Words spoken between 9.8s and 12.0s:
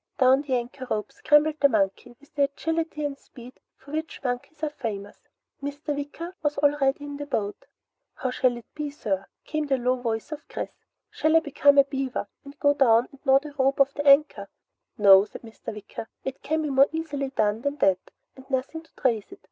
voice of Chris. "Shall I become a